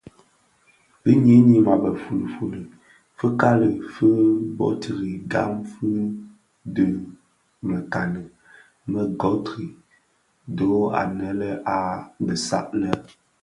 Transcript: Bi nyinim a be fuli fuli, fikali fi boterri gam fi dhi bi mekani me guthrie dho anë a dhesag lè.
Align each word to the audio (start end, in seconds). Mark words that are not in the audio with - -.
Bi 1.01 1.11
nyinim 1.25 1.65
a 1.73 1.75
be 1.81 1.89
fuli 2.01 2.25
fuli, 2.35 2.61
fikali 3.17 3.67
fi 3.93 4.07
boterri 4.57 5.13
gam 5.31 5.53
fi 5.71 5.89
dhi 6.73 6.85
bi 6.95 7.01
mekani 7.67 8.21
me 8.91 9.01
guthrie 9.19 9.75
dho 10.55 10.69
anë 11.01 11.29
a 11.75 11.77
dhesag 12.25 12.67
lè. 12.81 12.91